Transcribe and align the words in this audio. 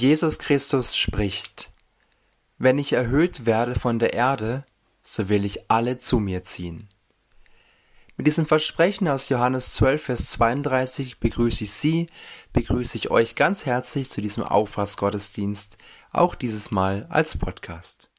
Jesus 0.00 0.38
Christus 0.38 0.96
spricht, 0.96 1.70
Wenn 2.56 2.78
ich 2.78 2.94
erhöht 2.94 3.44
werde 3.44 3.78
von 3.78 3.98
der 3.98 4.14
Erde, 4.14 4.64
so 5.02 5.28
will 5.28 5.44
ich 5.44 5.70
alle 5.70 5.98
zu 5.98 6.18
mir 6.18 6.42
ziehen. 6.42 6.88
Mit 8.16 8.26
diesem 8.26 8.46
Versprechen 8.46 9.08
aus 9.08 9.28
Johannes 9.28 9.74
12, 9.74 10.02
Vers 10.02 10.30
32 10.30 11.20
begrüße 11.20 11.64
ich 11.64 11.72
Sie, 11.72 12.08
begrüße 12.54 12.96
ich 12.96 13.10
euch 13.10 13.34
ganz 13.34 13.66
herzlich 13.66 14.10
zu 14.10 14.22
diesem 14.22 14.42
Auffassgottesdienst, 14.42 15.76
auch 16.12 16.34
dieses 16.34 16.70
Mal 16.70 17.06
als 17.10 17.36
Podcast. 17.36 18.09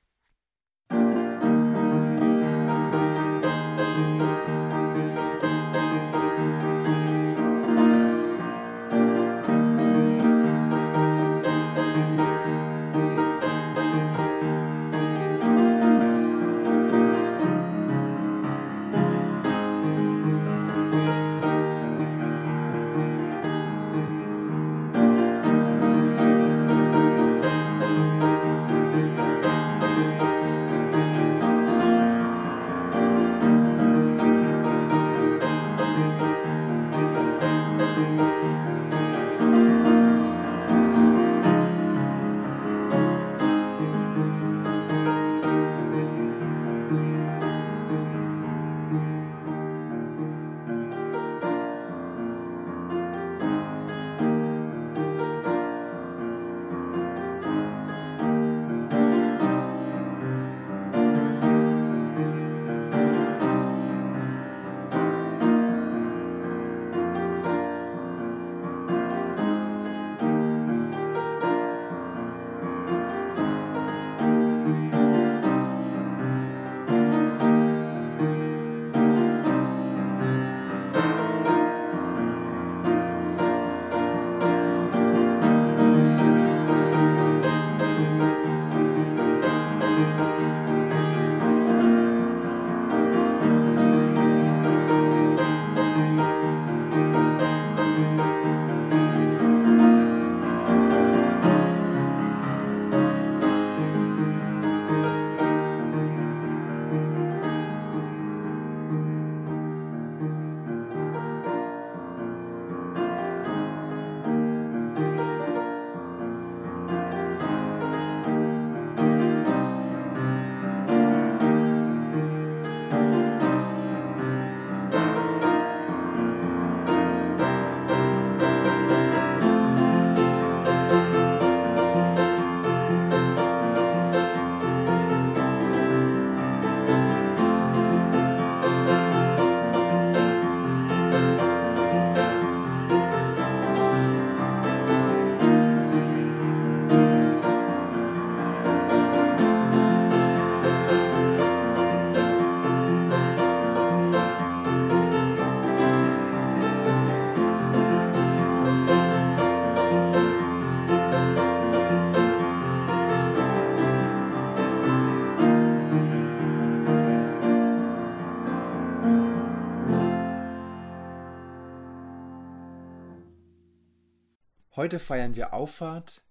Heute 174.91 174.99
feiern 174.99 175.37
wir 175.37 175.53
Auffahrt, 175.53 176.21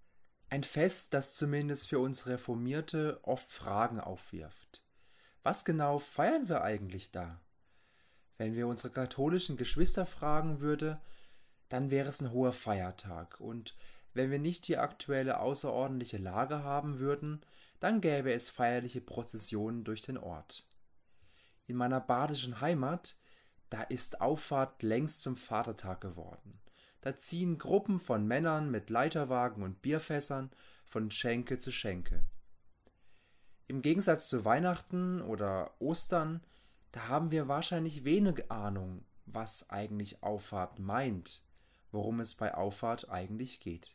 ein 0.51 0.65
Fest, 0.65 1.15
das 1.15 1.35
zumindest 1.35 1.89
für 1.89 1.99
uns 1.99 2.27
Reformierte 2.27 3.19
oft 3.23 3.51
Fragen 3.51 3.99
aufwirft. 3.99 4.83
Was 5.43 5.65
genau 5.65 5.99
feiern 5.99 6.47
wir 6.51 6.61
eigentlich 6.61 7.11
da? 7.11 7.41
Wenn 8.37 8.55
wir 8.55 8.67
unsere 8.67 8.93
katholischen 8.93 9.57
Geschwister 9.57 10.05
fragen 10.05 10.61
würde, 10.61 11.01
dann 11.71 11.91
wäre 11.91 12.11
es 12.11 12.21
ein 12.21 12.33
hoher 12.33 12.53
Feiertag, 12.53 13.41
und 13.41 13.75
wenn 14.13 14.31
wir 14.31 14.39
nicht 14.39 14.69
die 14.69 14.77
aktuelle 14.77 15.41
außerordentliche 15.41 16.19
Lage 16.19 16.63
haben 16.63 16.99
würden, 16.99 17.41
dann 17.79 18.03
gäbe 18.03 18.31
es 18.31 18.51
feierliche 18.51 19.01
Prozessionen 19.01 19.85
durch 19.85 20.03
den 20.03 20.19
Ort. 20.19 20.67
In 21.67 21.77
meiner 21.77 22.01
badischen 22.01 22.61
Heimat, 22.61 23.17
da 23.71 23.81
ist 23.85 24.21
Auffahrt 24.21 24.83
längst 24.83 25.23
zum 25.23 25.39
Vatertag 25.39 26.03
geworden. 26.03 26.61
Da 27.01 27.17
ziehen 27.17 27.59
Gruppen 27.59 27.99
von 27.99 28.27
Männern 28.27 28.71
mit 28.71 28.91
Leiterwagen 28.91 29.63
und 29.63 29.81
Bierfässern 29.83 30.51
von 30.85 31.11
Schenke 31.11 31.59
zu 31.59 31.73
Schenke. 31.73 32.25
Im 33.69 33.83
Gegensatz 33.83 34.29
zu 34.29 34.45
Weihnachten 34.45 35.23
oder 35.23 35.71
Ostern, 35.79 36.43
da 36.93 37.09
haben 37.09 37.31
wir 37.31 37.47
wahrscheinlich 37.47 38.05
wenig 38.05 38.51
Ahnung, 38.51 39.05
was 39.27 39.71
eigentlich 39.71 40.23
Auffahrt 40.23 40.81
meint, 40.81 41.43
worum 41.93 42.21
es 42.21 42.35
bei 42.35 42.53
Auffahrt 42.55 43.09
eigentlich 43.09 43.61
geht. 43.61 43.93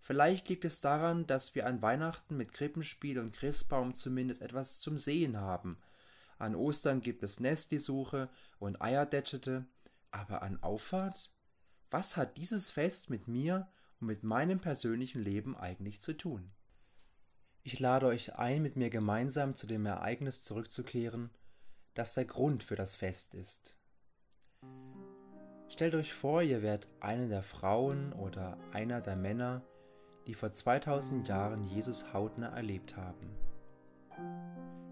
Vielleicht 0.00 0.48
liegt 0.48 0.64
es 0.64 0.80
daran, 0.80 1.26
dass 1.26 1.54
wir 1.54 1.66
an 1.66 1.82
Weihnachten 1.82 2.36
mit 2.36 2.52
Krippenspiel 2.52 3.18
und 3.18 3.34
Christbaum 3.34 3.94
zumindest 3.94 4.42
etwas 4.42 4.78
zum 4.78 4.96
Sehen 4.96 5.38
haben. 5.38 5.78
An 6.38 6.54
Ostern 6.54 7.00
gibt 7.00 7.22
es 7.22 7.40
Nestlisuche 7.40 8.28
und 8.58 8.80
Eierdätschete, 8.80 9.66
aber 10.10 10.42
an 10.42 10.62
Auffahrt? 10.62 11.33
Was 11.90 12.16
hat 12.16 12.36
dieses 12.36 12.70
Fest 12.70 13.10
mit 13.10 13.28
mir 13.28 13.68
und 14.00 14.08
mit 14.08 14.22
meinem 14.22 14.60
persönlichen 14.60 15.22
Leben 15.22 15.56
eigentlich 15.56 16.00
zu 16.00 16.12
tun? 16.12 16.50
Ich 17.62 17.80
lade 17.80 18.06
euch 18.06 18.36
ein, 18.36 18.62
mit 18.62 18.76
mir 18.76 18.90
gemeinsam 18.90 19.56
zu 19.56 19.66
dem 19.66 19.86
Ereignis 19.86 20.42
zurückzukehren, 20.42 21.30
das 21.94 22.14
der 22.14 22.26
Grund 22.26 22.62
für 22.62 22.76
das 22.76 22.96
Fest 22.96 23.34
ist. 23.34 23.76
Stellt 25.68 25.94
euch 25.94 26.12
vor, 26.12 26.42
ihr 26.42 26.62
wärt 26.62 26.88
eine 27.00 27.28
der 27.28 27.42
Frauen 27.42 28.12
oder 28.12 28.58
einer 28.72 29.00
der 29.00 29.16
Männer, 29.16 29.62
die 30.26 30.34
vor 30.34 30.52
2000 30.52 31.26
Jahren 31.26 31.64
Jesus 31.64 32.12
hautnah 32.12 32.54
erlebt 32.54 32.96
haben. 32.96 33.30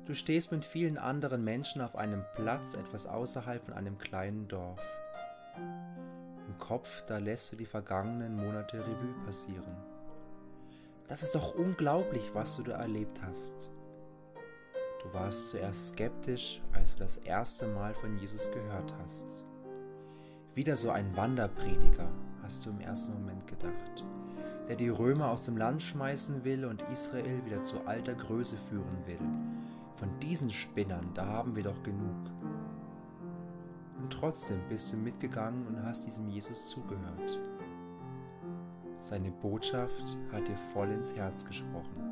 Du 0.05 0.15
stehst 0.15 0.51
mit 0.51 0.65
vielen 0.65 0.99
anderen 0.99 1.45
Menschen 1.45 1.81
auf 1.81 1.95
einem 1.95 2.25
Platz 2.35 2.75
etwas 2.75 3.07
außerhalb 3.07 3.65
von 3.65 3.75
einem 3.75 3.99
kleinen 3.99 4.49
Dorf. 4.49 4.81
Kopf, 6.59 7.05
da 7.07 7.19
lässt 7.19 7.53
du 7.53 7.57
die 7.57 7.67
vergangenen 7.67 8.37
Monate 8.37 8.79
Revue 8.79 9.15
passieren. 9.27 9.77
Das 11.09 11.23
ist 11.23 11.35
doch 11.35 11.55
unglaublich, 11.55 12.31
was 12.35 12.57
du 12.57 12.63
da 12.63 12.81
erlebt 12.81 13.21
hast. 13.23 13.71
Du 15.03 15.13
warst 15.13 15.49
zuerst 15.49 15.89
skeptisch, 15.89 16.63
als 16.73 16.95
du 16.95 17.01
das 17.01 17.17
erste 17.19 17.67
Mal 17.67 17.95
von 17.95 18.17
Jesus 18.19 18.51
gehört 18.53 18.95
hast. 19.03 19.27
Wieder 20.55 20.77
so 20.77 20.91
ein 20.91 21.17
Wanderprediger, 21.17 22.09
hast 22.43 22.53
hast 22.53 22.67
du 22.67 22.71
im 22.71 22.81
ersten 22.83 23.15
Moment 23.15 23.47
gedacht, 23.47 24.05
der 24.69 24.77
die 24.77 24.91
Römer 24.91 25.31
aus 25.31 25.45
dem 25.45 25.57
Land 25.57 25.83
schmeißen 25.83 26.45
will 26.45 26.67
und 26.67 26.83
Israel 26.93 27.43
wieder 27.47 27.63
zu 27.63 27.81
alter 27.87 28.13
Größe 28.13 28.59
führen 28.69 29.07
will. 29.07 29.19
Von 29.97 30.21
diesen 30.21 30.51
Spinnern, 30.51 31.13
da 31.15 31.25
haben 31.25 31.57
wir 31.57 31.63
doch 31.63 31.83
genug. 31.83 32.15
Und 34.03 34.13
trotzdem 34.13 34.59
bist 34.69 34.93
du 34.93 34.97
mitgegangen 34.97 35.65
und 35.69 35.81
hast 35.85 36.05
diesem 36.05 36.29
Jesus 36.29 36.69
zugehört. 36.69 37.39
Seine 38.99 39.31
Botschaft 39.31 40.17
hat 40.33 40.49
dir 40.49 40.57
voll 40.73 40.91
ins 40.91 41.15
Herz 41.15 41.45
gesprochen. 41.45 42.03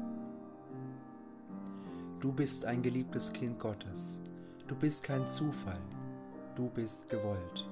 Du 2.20 2.32
bist 2.32 2.64
ein 2.64 2.82
geliebtes 2.82 3.32
Kind 3.32 3.58
Gottes. 3.58 4.20
Du 4.68 4.76
bist 4.76 5.02
kein 5.02 5.26
Zufall. 5.28 5.80
Du 6.54 6.68
bist 6.68 7.08
gewollt. 7.08 7.68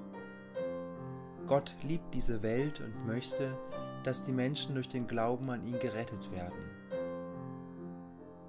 Gott 1.47 1.77
liebt 1.85 2.13
diese 2.13 2.43
Welt 2.43 2.81
und 2.81 3.07
möchte, 3.07 3.57
dass 4.03 4.25
die 4.25 4.33
Menschen 4.33 4.75
durch 4.75 4.89
den 4.89 5.07
Glauben 5.07 5.49
an 5.51 5.65
ihn 5.65 5.79
gerettet 5.79 6.33
werden. 6.33 6.59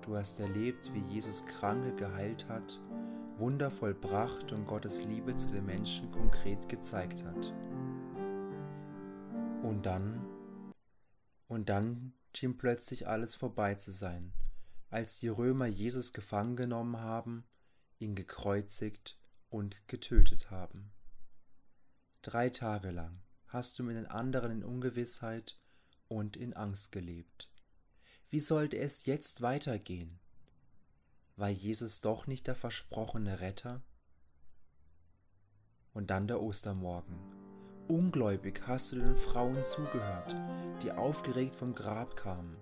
Du 0.02 0.16
hast 0.16 0.40
erlebt, 0.40 0.92
wie 0.96 1.14
Jesus 1.14 1.46
Kranke 1.46 1.94
geheilt 1.96 2.48
hat, 2.50 2.80
Wunder 3.40 3.72
vollbracht 3.72 4.52
und 4.52 4.68
Gottes 4.68 5.04
Liebe 5.04 5.36
zu 5.36 5.50
den 5.50 5.66
Menschen 5.66 6.12
konkret 6.12 6.70
gezeigt 6.70 7.24
hat. 7.24 7.54
Und 9.64 9.86
dann, 9.86 10.26
und 11.48 11.70
dann 11.70 12.14
schien 12.36 12.58
plötzlich 12.58 13.08
alles 13.08 13.36
vorbei 13.36 13.76
zu 13.76 13.92
sein 13.92 14.34
als 14.90 15.20
die 15.20 15.28
Römer 15.28 15.68
Jesus 15.68 16.14
gefangen 16.14 16.56
genommen 16.56 16.98
haben, 16.98 17.46
ihn 18.00 18.16
gekreuzigt 18.16 19.18
und 19.50 19.88
getötet 19.88 20.50
haben. 20.50 20.92
Drei 22.22 22.50
Tage 22.50 22.92
lang 22.92 23.22
hast 23.48 23.78
du 23.78 23.84
mit 23.84 23.96
den 23.96 24.08
anderen 24.08 24.52
in 24.52 24.64
Ungewissheit 24.64 25.60
und 26.08 26.38
in 26.38 26.54
Angst 26.54 26.92
gelebt. 26.92 27.50
Wie 28.30 28.40
sollte 28.40 28.78
es 28.78 29.06
jetzt 29.06 29.42
weitergehen? 29.42 30.20
War 31.40 31.48
Jesus 31.48 32.02
doch 32.02 32.28
nicht 32.28 32.48
der 32.48 32.56
versprochene 32.56 33.40
Retter? 33.40 33.82
Und 35.94 36.10
dann 36.10 36.28
der 36.28 36.42
Ostermorgen. 36.42 37.16
Ungläubig 37.88 38.64
hast 38.68 38.92
du 38.92 38.98
den 38.98 39.16
Frauen 39.16 39.64
zugehört, 39.64 40.36
die 40.84 40.92
aufgeregt 40.92 41.56
vom 41.56 41.76
Grab 41.76 42.18
kamen. 42.18 42.58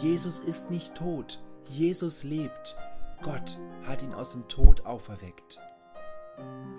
Jesus 0.00 0.40
ist 0.40 0.70
nicht 0.70 0.94
tot, 0.94 1.38
Jesus 1.68 2.24
lebt. 2.24 2.76
Gott 3.20 3.58
hat 3.84 4.02
ihn 4.02 4.14
aus 4.14 4.32
dem 4.32 4.48
Tod 4.48 4.86
auferweckt. 4.86 5.60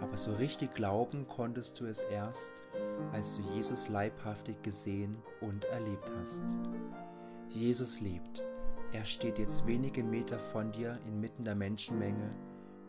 Aber 0.01 0.17
so 0.17 0.34
richtig 0.34 0.74
glauben 0.74 1.27
konntest 1.27 1.79
du 1.79 1.86
es 1.86 2.01
erst, 2.01 2.51
als 3.12 3.36
du 3.36 3.43
Jesus 3.53 3.88
leibhaftig 3.88 4.63
gesehen 4.63 5.22
und 5.41 5.63
erlebt 5.65 6.12
hast. 6.20 6.41
Jesus 7.50 8.00
lebt. 8.00 8.41
Er 8.94 9.06
steht 9.06 9.40
jetzt 9.40 9.66
wenige 9.68 10.04
Meter 10.04 10.40
von 10.40 10.72
dir 10.72 11.00
inmitten 11.06 11.44
der 11.44 11.56
Menschenmenge 11.56 12.34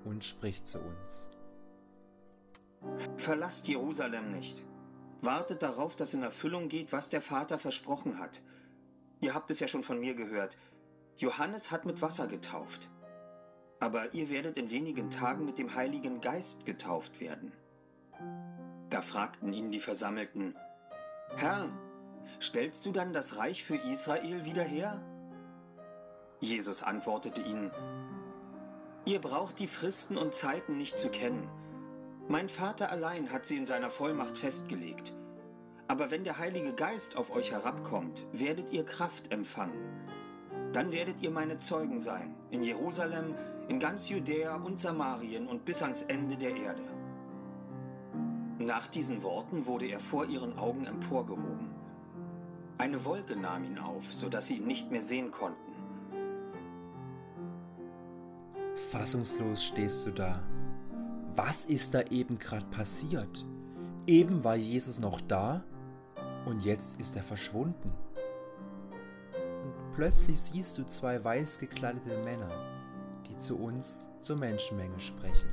und 0.04 0.24
spricht 0.24 0.66
zu 0.66 0.78
uns. 0.78 1.30
Verlasst 3.16 3.66
Jerusalem 3.66 4.30
nicht. 4.30 4.62
Wartet 5.22 5.62
darauf, 5.62 5.96
dass 5.96 6.14
in 6.14 6.22
Erfüllung 6.22 6.68
geht, 6.68 6.92
was 6.92 7.08
der 7.08 7.22
Vater 7.22 7.58
versprochen 7.58 8.18
hat– 8.18 8.40
Ihr 9.24 9.32
habt 9.32 9.50
es 9.50 9.58
ja 9.58 9.68
schon 9.68 9.82
von 9.82 10.00
mir 10.00 10.14
gehört. 10.14 10.58
Johannes 11.16 11.70
hat 11.70 11.86
mit 11.86 12.02
Wasser 12.02 12.26
getauft. 12.26 12.90
Aber 13.80 14.12
ihr 14.12 14.28
werdet 14.28 14.58
in 14.58 14.68
wenigen 14.68 15.08
Tagen 15.08 15.46
mit 15.46 15.56
dem 15.56 15.74
Heiligen 15.74 16.20
Geist 16.20 16.66
getauft 16.66 17.20
werden. 17.20 17.50
Da 18.90 19.00
fragten 19.00 19.50
ihn 19.54 19.70
die 19.70 19.80
Versammelten, 19.80 20.54
Herr, 21.36 21.70
stellst 22.38 22.84
du 22.84 22.92
dann 22.92 23.14
das 23.14 23.38
Reich 23.38 23.64
für 23.64 23.76
Israel 23.76 24.44
wieder 24.44 24.62
her? 24.62 25.02
Jesus 26.44 26.82
antwortete 26.82 27.40
ihnen, 27.40 27.70
Ihr 29.06 29.20
braucht 29.20 29.58
die 29.58 29.66
Fristen 29.66 30.16
und 30.16 30.34
Zeiten 30.34 30.78
nicht 30.78 30.98
zu 30.98 31.08
kennen. 31.08 31.48
Mein 32.28 32.48
Vater 32.48 32.90
allein 32.90 33.30
hat 33.30 33.44
sie 33.44 33.56
in 33.56 33.66
seiner 33.66 33.90
Vollmacht 33.90 34.38
festgelegt. 34.38 35.12
Aber 35.88 36.10
wenn 36.10 36.24
der 36.24 36.38
Heilige 36.38 36.72
Geist 36.72 37.16
auf 37.16 37.30
euch 37.30 37.50
herabkommt, 37.50 38.26
werdet 38.32 38.72
ihr 38.72 38.84
Kraft 38.84 39.30
empfangen. 39.30 40.08
Dann 40.72 40.90
werdet 40.92 41.20
ihr 41.20 41.30
meine 41.30 41.58
Zeugen 41.58 42.00
sein, 42.00 42.34
in 42.50 42.62
Jerusalem, 42.62 43.34
in 43.68 43.78
ganz 43.78 44.08
Judäa 44.08 44.56
und 44.56 44.78
Samarien 44.80 45.46
und 45.46 45.64
bis 45.64 45.82
ans 45.82 46.02
Ende 46.02 46.36
der 46.36 46.56
Erde. 46.56 46.82
Nach 48.58 48.86
diesen 48.86 49.22
Worten 49.22 49.66
wurde 49.66 49.86
er 49.86 50.00
vor 50.00 50.26
ihren 50.26 50.58
Augen 50.58 50.86
emporgehoben. 50.86 51.68
Eine 52.78 53.04
Wolke 53.04 53.36
nahm 53.36 53.64
ihn 53.64 53.78
auf, 53.78 54.12
sodass 54.12 54.46
sie 54.46 54.56
ihn 54.56 54.66
nicht 54.66 54.90
mehr 54.90 55.02
sehen 55.02 55.30
konnten. 55.30 55.73
Fassungslos 58.94 59.64
stehst 59.64 60.06
du 60.06 60.12
da. 60.12 60.40
Was 61.34 61.64
ist 61.64 61.94
da 61.94 62.02
eben 62.02 62.38
gerade 62.38 62.64
passiert? 62.66 63.44
Eben 64.06 64.44
war 64.44 64.54
Jesus 64.54 65.00
noch 65.00 65.20
da 65.20 65.64
und 66.46 66.64
jetzt 66.64 67.00
ist 67.00 67.16
er 67.16 67.24
verschwunden. 67.24 67.92
Und 69.64 69.92
plötzlich 69.96 70.40
siehst 70.40 70.78
du 70.78 70.86
zwei 70.86 71.24
weiß 71.24 71.58
gekleidete 71.58 72.22
Männer, 72.22 72.52
die 73.26 73.36
zu 73.36 73.56
uns 73.56 74.12
zur 74.20 74.36
Menschenmenge 74.36 75.00
sprechen. 75.00 75.48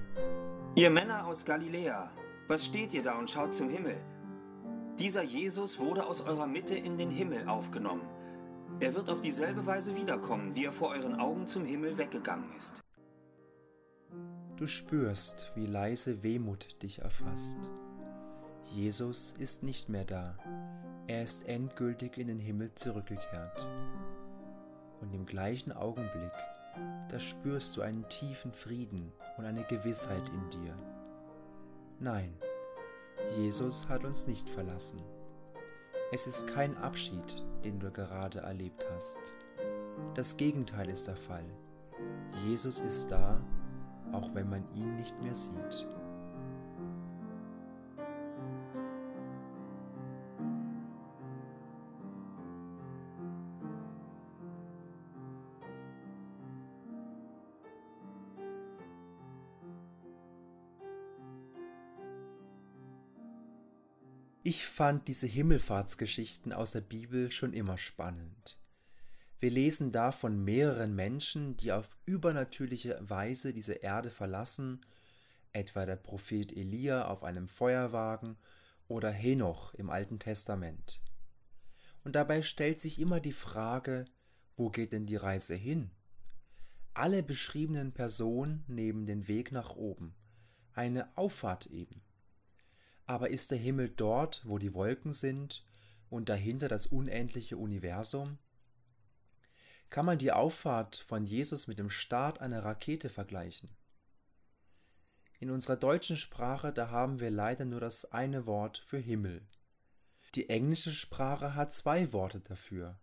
Ihr 0.75 0.91
Männer 0.91 1.25
aus 1.25 1.43
Galiläa, 1.43 2.12
was 2.48 2.63
steht 2.63 2.93
ihr 2.93 3.01
da 3.01 3.17
und 3.17 3.27
schaut 3.27 3.55
zum 3.55 3.71
Himmel? 3.71 3.98
Dieser 5.00 5.24
Jesus 5.24 5.79
wurde 5.79 6.05
aus 6.05 6.21
eurer 6.21 6.45
Mitte 6.45 6.75
in 6.75 6.95
den 7.00 7.10
Himmel 7.10 7.48
aufgenommen. 7.48 8.07
Er 8.79 8.93
wird 8.93 9.10
auf 9.10 9.21
dieselbe 9.21 9.65
Weise 9.65 9.95
wiederkommen, 9.95 10.53
wie 10.53 10.65
er 10.65 10.71
vor 10.71 10.89
euren 10.89 11.15
Augen 11.15 11.48
zum 11.48 11.65
Himmel 11.65 11.98
weggegangen 11.98 12.55
ist. 12.55 12.83
Du 14.61 14.67
spürst, 14.67 15.51
wie 15.55 15.65
leise 15.65 16.21
Wehmut 16.21 16.83
dich 16.83 16.99
erfasst. 16.99 17.57
Jesus 18.71 19.31
ist 19.39 19.63
nicht 19.63 19.89
mehr 19.89 20.05
da. 20.05 20.37
Er 21.07 21.23
ist 21.23 21.47
endgültig 21.47 22.19
in 22.19 22.27
den 22.27 22.37
Himmel 22.37 22.71
zurückgekehrt. 22.75 23.67
Und 25.01 25.15
im 25.15 25.25
gleichen 25.25 25.71
Augenblick, 25.71 26.31
da 27.09 27.19
spürst 27.19 27.75
du 27.75 27.81
einen 27.81 28.07
tiefen 28.09 28.53
Frieden 28.53 29.11
und 29.39 29.45
eine 29.45 29.63
Gewissheit 29.63 30.29
in 30.29 30.49
dir. 30.51 30.75
Nein, 31.99 32.31
Jesus 33.37 33.89
hat 33.89 34.05
uns 34.05 34.27
nicht 34.27 34.47
verlassen. 34.47 35.01
Es 36.11 36.27
ist 36.27 36.45
kein 36.45 36.77
Abschied, 36.77 37.43
den 37.63 37.79
du 37.79 37.89
gerade 37.89 38.41
erlebt 38.41 38.85
hast. 38.91 39.17
Das 40.13 40.37
Gegenteil 40.37 40.87
ist 40.89 41.07
der 41.07 41.15
Fall. 41.15 41.49
Jesus 42.45 42.79
ist 42.79 43.09
da, 43.09 43.41
auch 44.12 44.34
wenn 44.34 44.50
man 44.50 44.63
ihn 44.75 44.96
nicht 44.98 45.20
mehr 45.22 45.36
sieht. 45.36 45.88
Ich 64.43 64.65
fand 64.65 65.08
diese 65.08 65.27
Himmelfahrtsgeschichten 65.27 66.51
aus 66.51 66.72
der 66.72 66.81
Bibel 66.81 67.31
schon 67.31 67.53
immer 67.53 67.77
spannend. 67.77 68.60
Wir 69.41 69.50
lesen 69.50 69.91
da 69.91 70.12
von 70.12 70.43
mehreren 70.43 70.95
Menschen, 70.95 71.57
die 71.57 71.71
auf 71.71 71.98
übernatürliche 72.05 73.00
Weise 73.01 73.53
diese 73.53 73.74
Erde 73.74 74.12
verlassen, 74.12 74.81
etwa 75.51 75.88
der 75.88 75.95
Prophet 75.95 76.55
Elia 76.55 77.07
auf 77.07 77.24
einem 77.24 77.48
Feuerwagen 77.48 78.38
oder 78.88 79.10
Henoch 79.10 79.74
im 79.74 79.89
Alten 79.89 80.19
Testament. 80.19 81.01
Und 82.03 82.15
dabei 82.15 82.43
stellt 82.43 82.79
sich 82.79 83.00
immer 83.00 83.19
die 83.19 83.33
Frage, 83.33 84.05
wo 84.57 84.69
geht 84.69 84.93
denn 84.93 85.07
die 85.07 85.15
Reise 85.15 85.55
hin? 85.55 85.89
Alle 86.93 87.24
beschriebenen 87.24 87.93
Personen 87.93 88.63
nehmen 88.67 89.07
den 89.07 89.27
Weg 89.27 89.51
nach 89.51 89.75
oben, 89.75 90.13
eine 90.75 91.17
Auffahrt 91.17 91.65
eben. 91.65 92.03
Aber 93.07 93.31
ist 93.31 93.50
der 93.50 93.57
Himmel 93.57 93.89
dort, 93.89 94.43
wo 94.45 94.60
die 94.60 94.75
Wolken 94.75 95.13
sind 95.13 95.65
und 96.12 96.29
dahinter 96.29 96.67
das 96.67 96.86
unendliche 96.86 97.57
Universum? 97.57 98.38
Kann 99.91 100.05
man 100.05 100.17
die 100.17 100.31
Auffahrt 100.31 101.03
von 101.07 101.25
Jesus 101.25 101.67
mit 101.67 101.77
dem 101.77 101.89
Start 101.89 102.39
einer 102.39 102.63
Rakete 102.63 103.10
vergleichen? 103.10 103.75
In 105.41 105.51
unserer 105.51 105.75
deutschen 105.75 106.15
Sprache, 106.15 106.71
da 106.71 106.89
haben 106.91 107.19
wir 107.19 107.29
leider 107.29 107.65
nur 107.65 107.81
das 107.81 108.05
eine 108.05 108.45
Wort 108.45 108.77
für 108.88 109.00
Himmel. 109.00 109.45
Die 110.33 110.50
englische 110.50 110.91
Sprache 110.91 111.55
hat 111.55 111.74
zwei 111.74 112.13
Worte 112.13 112.39
dafür. 112.39 113.01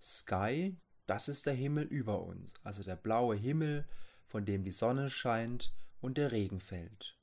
Sky, 0.00 0.78
das 1.06 1.26
ist 1.26 1.46
der 1.46 1.54
Himmel 1.54 1.82
über 1.82 2.22
uns, 2.22 2.54
also 2.62 2.84
der 2.84 2.94
blaue 2.94 3.34
Himmel, 3.34 3.88
von 4.28 4.44
dem 4.44 4.62
die 4.62 4.70
Sonne 4.70 5.10
scheint 5.10 5.74
und 6.00 6.16
der 6.16 6.30
Regen 6.30 6.60
fällt. 6.60 7.18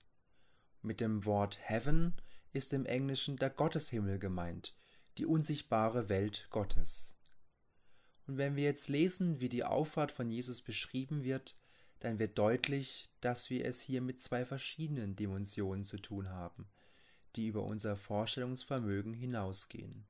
Mit 0.82 1.00
dem 1.00 1.24
Wort 1.24 1.58
Heaven 1.62 2.14
ist 2.52 2.74
im 2.74 2.86
Englischen 2.86 3.38
der 3.38 3.52
Gotteshimmel 3.52 4.20
gemeint, 4.20 4.76
die 5.18 5.26
unsichtbare 5.26 6.10
Welt 6.10 6.48
Gottes. 6.50 7.17
Und 8.28 8.38
wenn 8.38 8.58
wir 8.58 8.64
jetzt 8.64 8.90
lesen, 8.90 9.40
wie 9.40 9.50
die 9.50 9.64
Auffahrt 9.64 10.12
von 10.12 10.30
Jesus 10.30 10.62
beschrieben 10.62 11.24
wird, 11.24 11.56
dann 12.00 12.20
wird 12.20 12.38
deutlich, 12.38 13.10
dass 13.22 13.50
wir 13.50 13.66
es 13.66 13.82
hier 13.82 14.02
mit 14.02 14.20
zwei 14.20 14.46
verschiedenen 14.46 15.16
Dimensionen 15.16 15.86
zu 15.86 15.98
tun 15.98 16.30
haben, 16.30 16.68
die 17.36 17.48
über 17.48 17.64
unser 17.64 17.96
Vorstellungsvermögen 17.96 19.14
hinausgehen. 19.14 20.06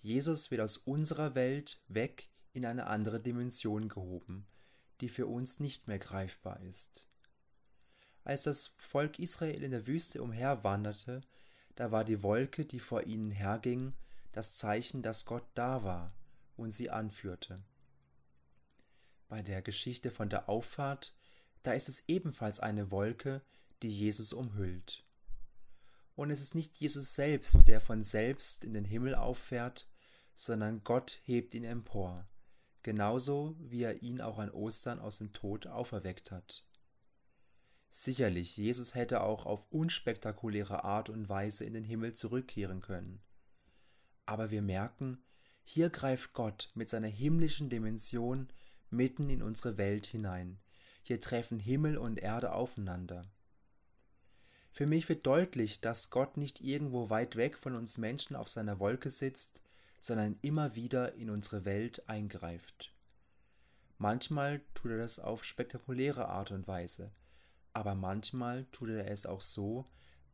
Jesus 0.00 0.50
wird 0.50 0.60
aus 0.60 0.76
unserer 0.76 1.34
Welt 1.34 1.80
weg 1.88 2.28
in 2.52 2.64
eine 2.64 2.86
andere 2.86 3.20
Dimension 3.20 3.88
gehoben, 3.88 4.46
die 5.00 5.08
für 5.08 5.26
uns 5.26 5.58
nicht 5.60 5.88
mehr 5.88 5.98
greifbar 5.98 6.60
ist. 6.60 7.06
Als 8.22 8.42
das 8.42 8.74
Volk 8.76 9.18
Israel 9.18 9.62
in 9.62 9.70
der 9.70 9.86
Wüste 9.86 10.22
umherwanderte, 10.22 11.22
da 11.74 11.90
war 11.90 12.04
die 12.04 12.22
Wolke, 12.22 12.66
die 12.66 12.80
vor 12.80 13.04
ihnen 13.04 13.30
herging, 13.30 13.94
das 14.32 14.56
Zeichen, 14.56 15.02
dass 15.02 15.24
Gott 15.24 15.46
da 15.54 15.82
war 15.82 16.12
und 16.58 16.70
sie 16.70 16.90
anführte. 16.90 17.62
Bei 19.28 19.42
der 19.42 19.62
Geschichte 19.62 20.10
von 20.10 20.28
der 20.28 20.48
Auffahrt, 20.48 21.14
da 21.62 21.72
ist 21.72 21.88
es 21.88 22.08
ebenfalls 22.08 22.60
eine 22.60 22.90
Wolke, 22.90 23.42
die 23.82 23.90
Jesus 23.90 24.32
umhüllt. 24.32 25.04
Und 26.16 26.30
es 26.30 26.40
ist 26.40 26.54
nicht 26.54 26.78
Jesus 26.78 27.14
selbst, 27.14 27.68
der 27.68 27.80
von 27.80 28.02
selbst 28.02 28.64
in 28.64 28.74
den 28.74 28.84
Himmel 28.84 29.14
auffährt, 29.14 29.86
sondern 30.34 30.82
Gott 30.82 31.20
hebt 31.24 31.54
ihn 31.54 31.64
empor, 31.64 32.26
genauso 32.82 33.54
wie 33.58 33.82
er 33.82 34.02
ihn 34.02 34.20
auch 34.20 34.38
an 34.38 34.50
Ostern 34.50 34.98
aus 34.98 35.18
dem 35.18 35.32
Tod 35.32 35.66
auferweckt 35.66 36.30
hat. 36.30 36.64
Sicherlich, 37.90 38.56
Jesus 38.56 38.94
hätte 38.94 39.22
auch 39.22 39.46
auf 39.46 39.64
unspektakuläre 39.70 40.84
Art 40.84 41.08
und 41.08 41.28
Weise 41.28 41.64
in 41.64 41.74
den 41.74 41.84
Himmel 41.84 42.14
zurückkehren 42.14 42.80
können. 42.80 43.20
Aber 44.26 44.50
wir 44.50 44.62
merken, 44.62 45.22
hier 45.70 45.90
greift 45.90 46.32
Gott 46.32 46.70
mit 46.74 46.88
seiner 46.88 47.08
himmlischen 47.08 47.68
Dimension 47.68 48.48
mitten 48.88 49.28
in 49.28 49.42
unsere 49.42 49.76
Welt 49.76 50.06
hinein. 50.06 50.58
Hier 51.02 51.20
treffen 51.20 51.58
Himmel 51.58 51.98
und 51.98 52.18
Erde 52.18 52.52
aufeinander. 52.52 53.26
Für 54.72 54.86
mich 54.86 55.10
wird 55.10 55.26
deutlich, 55.26 55.82
dass 55.82 56.08
Gott 56.08 56.38
nicht 56.38 56.62
irgendwo 56.62 57.10
weit 57.10 57.36
weg 57.36 57.58
von 57.58 57.74
uns 57.74 57.98
Menschen 57.98 58.34
auf 58.34 58.48
seiner 58.48 58.80
Wolke 58.80 59.10
sitzt, 59.10 59.60
sondern 60.00 60.38
immer 60.40 60.74
wieder 60.74 61.12
in 61.16 61.28
unsere 61.28 61.66
Welt 61.66 62.08
eingreift. 62.08 62.94
Manchmal 63.98 64.62
tut 64.72 64.92
er 64.92 64.98
das 64.98 65.18
auf 65.18 65.44
spektakuläre 65.44 66.28
Art 66.28 66.50
und 66.50 66.66
Weise, 66.66 67.10
aber 67.74 67.94
manchmal 67.94 68.64
tut 68.72 68.88
er 68.88 69.10
es 69.10 69.26
auch 69.26 69.42
so, 69.42 69.84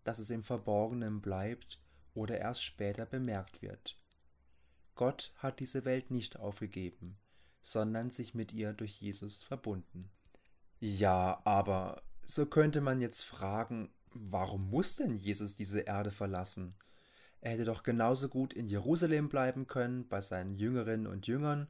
dass 0.04 0.20
es 0.20 0.30
im 0.30 0.44
Verborgenen 0.44 1.20
bleibt 1.20 1.80
oder 2.14 2.38
erst 2.38 2.62
später 2.62 3.04
bemerkt 3.04 3.62
wird. 3.62 3.96
Gott 4.94 5.32
hat 5.36 5.60
diese 5.60 5.84
Welt 5.84 6.10
nicht 6.10 6.38
aufgegeben, 6.38 7.16
sondern 7.60 8.10
sich 8.10 8.34
mit 8.34 8.52
ihr 8.52 8.72
durch 8.72 9.00
Jesus 9.00 9.42
verbunden. 9.42 10.10
Ja, 10.80 11.40
aber 11.44 12.02
so 12.24 12.46
könnte 12.46 12.80
man 12.80 13.00
jetzt 13.00 13.22
fragen, 13.22 13.90
warum 14.12 14.70
muss 14.70 14.96
denn 14.96 15.16
Jesus 15.16 15.56
diese 15.56 15.80
Erde 15.80 16.10
verlassen? 16.10 16.74
Er 17.40 17.52
hätte 17.52 17.64
doch 17.64 17.82
genauso 17.82 18.28
gut 18.28 18.54
in 18.54 18.66
Jerusalem 18.66 19.28
bleiben 19.28 19.66
können, 19.66 20.08
bei 20.08 20.20
seinen 20.20 20.56
Jüngerinnen 20.56 21.06
und 21.06 21.26
Jüngern, 21.26 21.68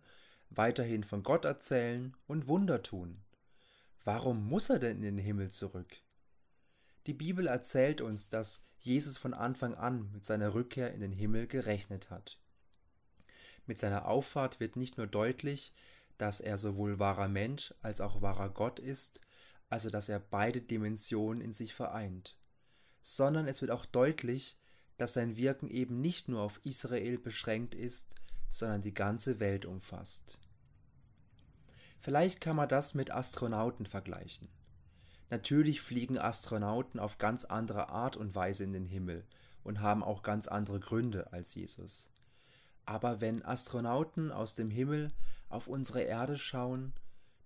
weiterhin 0.51 1.03
von 1.03 1.23
Gott 1.23 1.45
erzählen 1.45 2.17
und 2.27 2.47
Wunder 2.47 2.83
tun. 2.83 3.23
Warum 4.05 4.49
muss 4.49 4.71
er 4.71 4.79
denn 4.79 4.99
in 4.99 5.17
den 5.17 5.19
Himmel 5.19 5.51
zurück? 5.51 5.97
Die 7.07 7.15
Bibel 7.15 7.47
erzählt 7.47 8.01
uns, 8.01 8.29
dass 8.29 8.63
Jesus 8.79 9.17
von 9.17 9.35
Anfang 9.35 9.75
an 9.75 10.11
mit 10.13 10.25
seiner 10.25 10.55
Rückkehr 10.55 10.93
in 10.93 11.01
den 11.01 11.13
Himmel 11.13 11.47
gerechnet 11.47 12.11
hat. 12.11 12.39
Mit 13.67 13.79
seiner 13.79 14.07
Auffahrt 14.07 14.61
wird 14.61 14.77
nicht 14.77 14.99
nur 14.99 15.07
deutlich, 15.07 15.73
dass 16.19 16.41
er 16.41 16.59
sowohl 16.59 16.99
wahrer 16.99 17.29
Mensch 17.29 17.75
als 17.83 18.01
auch 18.01 18.23
wahrer 18.23 18.51
Gott 18.51 18.79
ist, 18.79 19.21
also 19.69 19.91
dass 19.91 20.09
er 20.09 20.21
beide 20.21 20.61
Dimensionen 20.61 21.41
in 21.41 21.53
sich 21.53 21.75
vereint, 21.75 22.37
sondern 23.03 23.47
es 23.47 23.61
wird 23.61 23.71
auch 23.71 23.87
deutlich, 23.87 24.57
dass 24.97 25.15
sein 25.15 25.37
Wirken 25.37 25.69
eben 25.69 26.01
nicht 26.01 26.29
nur 26.29 26.43
auf 26.43 26.61
Israel 26.65 27.19
beschränkt 27.19 27.75
ist, 27.75 28.15
sondern 28.49 28.83
die 28.83 28.95
ganze 28.95 29.41
Welt 29.41 29.65
umfasst. 29.65 30.39
Vielleicht 32.01 32.41
kann 32.41 32.57
man 32.57 32.69
das 32.69 32.95
mit 32.95 33.11
Astronauten 33.11 33.87
vergleichen. 33.87 34.49
Natürlich 35.31 35.81
fliegen 35.81 36.19
Astronauten 36.19 37.01
auf 37.01 37.19
ganz 37.19 37.45
andere 37.45 37.89
Art 37.89 38.17
und 38.17 38.35
Weise 38.35 38.63
in 38.63 38.73
den 38.73 38.87
Himmel 38.87 39.25
und 39.65 39.81
haben 39.81 40.05
auch 40.05 40.23
ganz 40.23 40.47
andere 40.47 40.79
Gründe 40.79 41.33
als 41.33 41.55
Jesus. 41.55 42.14
Aber 42.87 43.21
wenn 43.21 43.45
Astronauten 43.45 44.31
aus 44.31 44.55
dem 44.55 44.71
Himmel 44.71 45.09
auf 45.49 45.67
unsere 45.69 46.03
Erde 46.03 46.39
schauen, 46.39 46.93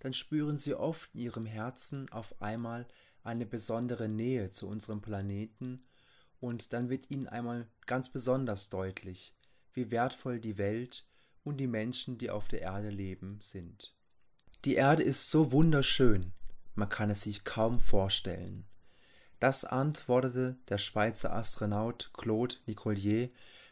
dann 0.01 0.15
spüren 0.15 0.59
sie 0.59 0.75
oft 0.75 1.15
in 1.15 1.21
ihrem 1.21 1.47
Herzen 1.47 2.11
auf 2.11 2.41
einmal 2.41 2.87
eine 3.23 3.47
besondere 3.47 4.09
Nähe 4.09 4.51
zu 4.51 4.69
unserem 4.69 5.01
Planeten, 5.01 5.85
und 6.41 6.73
dann 6.73 6.89
wird 6.89 7.11
ihnen 7.11 7.27
einmal 7.27 7.67
ganz 7.87 8.09
besonders 8.09 8.71
deutlich, 8.71 9.35
wie 9.73 9.91
wertvoll 9.91 10.39
die 10.39 10.57
Welt 10.57 11.05
und 11.43 11.57
die 11.57 11.67
Menschen, 11.67 12.19
die 12.19 12.31
auf 12.31 12.49
der 12.49 12.61
Erde 12.61 12.91
leben, 12.91 13.39
sind. 13.41 13.95
Die 14.65 14.75
Erde 14.75 15.03
ist 15.03 15.31
so 15.31 15.53
wunderschön, 15.53 16.33
man 16.75 16.89
kann 16.89 17.11
es 17.11 17.23
sich 17.23 17.45
kaum 17.45 17.81
vorstellen. 17.81 18.67
Das 19.41 19.65
antwortete 19.65 20.57
der 20.69 20.79
Schweizer 20.79 21.33
Astronaut 21.33 22.11
Claude 22.13 22.57
Nicollier 22.67 23.29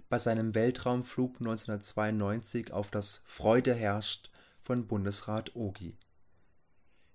bei 0.09 0.19
seinem 0.19 0.55
Weltraumflug 0.55 1.37
1992 1.41 2.73
auf 2.73 2.91
das 2.91 3.23
Freude 3.25 3.75
herrscht 3.75 4.31
von 4.63 4.87
Bundesrat 4.87 5.55
Ogi. 5.57 5.97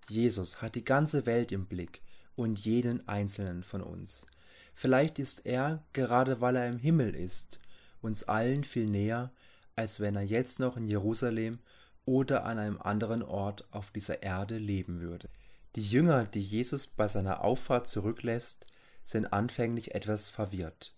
Jesus 0.10 0.62
hat 0.62 0.76
die 0.76 0.84
ganze 0.84 1.26
Welt 1.26 1.52
im 1.52 1.68
Blick 1.68 2.02
und 2.36 2.60
jeden 2.60 3.08
einzelnen 3.08 3.64
von 3.64 3.82
uns. 3.82 4.26
Vielleicht 4.74 5.20
ist 5.20 5.46
er, 5.46 5.84
gerade 5.94 6.42
weil 6.42 6.56
er 6.56 6.68
im 6.68 6.80
Himmel 6.80 7.16
ist, 7.16 7.60
uns 8.02 8.24
allen 8.24 8.64
viel 8.64 8.88
näher, 8.88 9.32
als 9.76 10.00
wenn 10.00 10.16
er 10.16 10.24
jetzt 10.24 10.60
noch 10.60 10.76
in 10.76 10.88
Jerusalem 10.88 11.60
oder 12.06 12.46
an 12.46 12.58
einem 12.58 12.82
anderen 12.82 13.24
Ort 13.24 13.66
auf 13.72 13.92
dieser 13.92 14.24
Erde 14.24 14.58
leben 14.58 15.02
würde. 15.02 15.30
Die 15.76 15.84
Jünger, 15.84 16.26
die 16.26 16.42
Jesus 16.42 16.88
bei 16.88 17.08
seiner 17.08 17.44
Auffahrt 17.44 17.88
zurücklässt, 17.88 18.66
sind 19.06 19.32
anfänglich 19.32 19.96
etwas 19.96 20.30
verwirrt. 20.30 20.94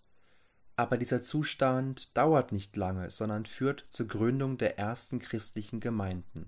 Aber 0.76 0.96
dieser 0.96 1.22
Zustand 1.22 2.16
dauert 2.16 2.50
nicht 2.50 2.74
lange, 2.76 3.10
sondern 3.10 3.46
führt 3.46 3.84
zur 3.90 4.08
Gründung 4.08 4.58
der 4.58 4.78
ersten 4.78 5.20
christlichen 5.20 5.80
Gemeinden. 5.80 6.46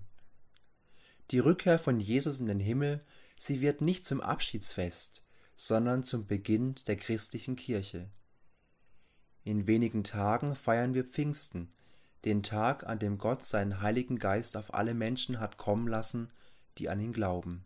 Die 1.31 1.39
Rückkehr 1.39 1.79
von 1.79 1.99
Jesus 1.99 2.39
in 2.39 2.47
den 2.47 2.59
Himmel, 2.59 3.01
sie 3.37 3.61
wird 3.61 3.81
nicht 3.81 4.05
zum 4.05 4.21
Abschiedsfest, 4.21 5.23
sondern 5.55 6.03
zum 6.03 6.27
Beginn 6.27 6.75
der 6.87 6.97
christlichen 6.97 7.55
Kirche. 7.55 8.09
In 9.43 9.65
wenigen 9.65 10.03
Tagen 10.03 10.55
feiern 10.55 10.93
wir 10.93 11.05
Pfingsten, 11.05 11.71
den 12.25 12.43
Tag, 12.43 12.85
an 12.85 12.99
dem 12.99 13.17
Gott 13.17 13.43
seinen 13.43 13.81
Heiligen 13.81 14.19
Geist 14.19 14.57
auf 14.57 14.73
alle 14.73 14.93
Menschen 14.93 15.39
hat 15.39 15.57
kommen 15.57 15.87
lassen, 15.87 16.29
die 16.77 16.89
an 16.89 16.99
ihn 16.99 17.13
glauben. 17.13 17.65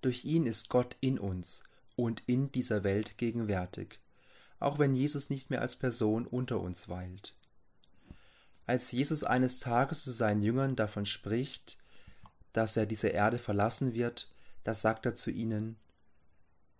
Durch 0.00 0.24
ihn 0.24 0.46
ist 0.46 0.70
Gott 0.70 0.96
in 1.00 1.18
uns 1.18 1.64
und 1.94 2.22
in 2.26 2.52
dieser 2.52 2.84
Welt 2.84 3.18
gegenwärtig 3.18 3.98
auch 4.58 4.78
wenn 4.78 4.94
Jesus 4.94 5.30
nicht 5.30 5.50
mehr 5.50 5.60
als 5.60 5.76
Person 5.76 6.26
unter 6.26 6.60
uns 6.60 6.88
weilt. 6.88 7.34
Als 8.66 8.90
Jesus 8.90 9.22
eines 9.22 9.60
Tages 9.60 10.02
zu 10.02 10.10
seinen 10.10 10.42
Jüngern 10.42 10.76
davon 10.76 11.06
spricht, 11.06 11.78
dass 12.52 12.76
er 12.76 12.86
diese 12.86 13.08
Erde 13.08 13.38
verlassen 13.38 13.94
wird, 13.94 14.28
da 14.64 14.74
sagt 14.74 15.06
er 15.06 15.14
zu 15.14 15.30
ihnen, 15.30 15.76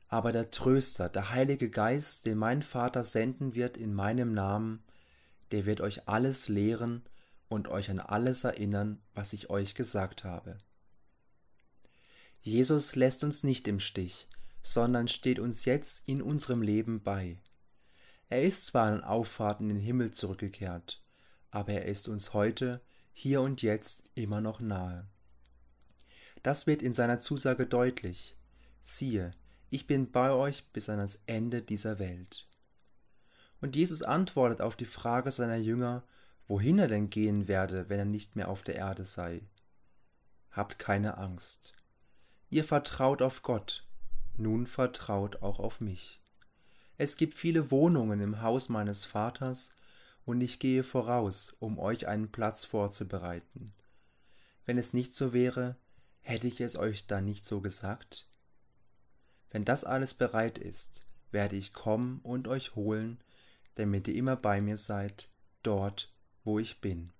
aber 0.08 0.32
der 0.32 0.50
Tröster, 0.50 1.08
der 1.08 1.30
Heilige 1.30 1.68
Geist, 1.68 2.26
den 2.26 2.38
mein 2.38 2.62
Vater 2.62 3.04
senden 3.04 3.54
wird 3.54 3.76
in 3.76 3.94
meinem 3.94 4.32
Namen, 4.32 4.82
der 5.50 5.66
wird 5.66 5.80
euch 5.80 6.08
alles 6.08 6.48
lehren 6.48 7.02
und 7.48 7.68
euch 7.68 7.90
an 7.90 8.00
alles 8.00 8.44
erinnern, 8.44 9.00
was 9.14 9.32
ich 9.32 9.50
euch 9.50 9.74
gesagt 9.74 10.24
habe. 10.24 10.58
Jesus 12.40 12.94
lässt 12.94 13.24
uns 13.24 13.42
nicht 13.42 13.66
im 13.66 13.80
Stich, 13.80 14.28
sondern 14.62 15.08
steht 15.08 15.38
uns 15.38 15.64
jetzt 15.64 16.08
in 16.08 16.22
unserem 16.22 16.62
Leben 16.62 17.02
bei. 17.02 17.38
Er 18.28 18.42
ist 18.42 18.66
zwar 18.66 18.86
an 18.86 19.04
Auffahrt 19.04 19.60
in 19.60 19.68
den 19.68 19.80
Himmel 19.80 20.10
zurückgekehrt, 20.10 21.02
aber 21.50 21.72
er 21.72 21.84
ist 21.84 22.08
uns 22.08 22.34
heute, 22.34 22.80
hier 23.12 23.40
und 23.40 23.62
jetzt 23.62 24.10
immer 24.14 24.40
noch 24.40 24.60
nahe. 24.60 25.06
Das 26.42 26.66
wird 26.66 26.82
in 26.82 26.92
seiner 26.92 27.18
Zusage 27.18 27.66
deutlich. 27.66 28.36
Siehe, 28.82 29.32
ich 29.70 29.86
bin 29.86 30.10
bei 30.10 30.30
euch 30.30 30.64
bis 30.72 30.88
an 30.88 30.98
das 30.98 31.20
Ende 31.26 31.62
dieser 31.62 31.98
Welt. 31.98 32.46
Und 33.60 33.74
Jesus 33.74 34.02
antwortet 34.02 34.60
auf 34.60 34.76
die 34.76 34.84
Frage 34.84 35.30
seiner 35.30 35.56
Jünger, 35.56 36.02
wohin 36.46 36.78
er 36.78 36.88
denn 36.88 37.10
gehen 37.10 37.48
werde, 37.48 37.88
wenn 37.88 37.98
er 37.98 38.04
nicht 38.04 38.36
mehr 38.36 38.48
auf 38.48 38.62
der 38.62 38.76
Erde 38.76 39.04
sei. 39.04 39.42
Habt 40.50 40.78
keine 40.78 41.18
Angst. 41.18 41.74
Ihr 42.50 42.64
vertraut 42.64 43.22
auf 43.22 43.42
Gott, 43.42 43.86
nun 44.36 44.66
vertraut 44.66 45.42
auch 45.42 45.58
auf 45.58 45.80
mich. 45.80 46.20
Es 46.98 47.16
gibt 47.16 47.34
viele 47.34 47.70
Wohnungen 47.70 48.20
im 48.20 48.42
Haus 48.42 48.68
meines 48.68 49.04
Vaters, 49.04 49.72
und 50.24 50.40
ich 50.40 50.58
gehe 50.58 50.82
voraus, 50.82 51.56
um 51.60 51.78
euch 51.78 52.08
einen 52.08 52.32
Platz 52.32 52.64
vorzubereiten. 52.64 53.72
Wenn 54.64 54.76
es 54.76 54.92
nicht 54.92 55.12
so 55.12 55.32
wäre, 55.32 55.76
hätte 56.20 56.48
ich 56.48 56.60
es 56.60 56.76
euch 56.76 57.06
dann 57.06 57.24
nicht 57.24 57.44
so 57.44 57.60
gesagt? 57.60 58.26
Wenn 59.50 59.64
das 59.64 59.84
alles 59.84 60.14
bereit 60.14 60.58
ist, 60.58 61.06
werde 61.30 61.54
ich 61.54 61.72
kommen 61.72 62.18
und 62.24 62.48
euch 62.48 62.74
holen, 62.74 63.18
damit 63.76 64.08
ihr 64.08 64.16
immer 64.16 64.34
bei 64.34 64.60
mir 64.60 64.76
seid, 64.76 65.28
dort, 65.62 66.12
wo 66.42 66.58
ich 66.58 66.80
bin. 66.80 67.12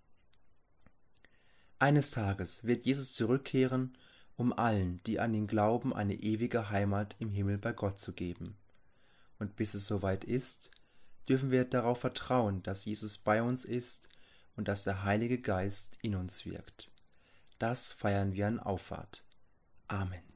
Eines 1.79 2.11
Tages 2.11 2.65
wird 2.65 2.85
Jesus 2.85 3.15
zurückkehren, 3.15 3.97
um 4.37 4.53
allen, 4.53 5.01
die 5.07 5.21
an 5.21 5.35
ihn 5.35 5.47
glauben, 5.47 5.95
eine 5.95 6.15
ewige 6.15 6.71
Heimat 6.71 7.17
im 7.21 7.31
Himmel 7.31 7.59
bei 7.59 7.73
Gott 7.73 8.01
zu 8.01 8.12
geben. 8.12 8.57
Und 9.38 9.57
bis 9.57 9.75
es 9.75 9.87
soweit 9.87 10.25
ist, 10.25 10.70
dürfen 11.29 11.51
wir 11.51 11.64
darauf 11.64 12.01
vertrauen, 12.01 12.62
dass 12.62 12.85
Jesus 12.85 13.18
bei 13.18 13.42
uns 13.42 13.64
ist 13.64 14.09
und 14.57 14.68
dass 14.68 14.85
der 14.85 15.05
Heilige 15.05 15.40
Geist 15.40 15.99
in 16.03 16.14
uns 16.14 16.46
wirkt. 16.46 16.90
Das 17.59 17.92
feiern 17.92 18.35
wir 18.35 18.46
an 18.46 18.61
Auffahrt. 18.61 19.25
Amen. 19.88 20.36